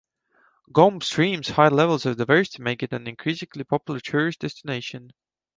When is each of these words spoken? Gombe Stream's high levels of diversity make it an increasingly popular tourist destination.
Gombe 0.73 1.03
Stream's 1.03 1.49
high 1.49 1.67
levels 1.67 2.07
of 2.07 2.17
diversity 2.17 2.63
make 2.63 2.81
it 2.81 2.91
an 2.91 3.05
increasingly 3.05 3.63
popular 3.63 3.99
tourist 3.99 4.39
destination. 4.39 5.13